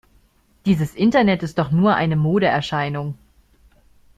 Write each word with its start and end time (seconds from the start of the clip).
Dieses 0.65 0.95
Internet 0.95 1.43
ist 1.43 1.59
doch 1.59 1.69
nur 1.69 1.93
eine 1.93 2.15
Modeerscheinung! 2.15 3.19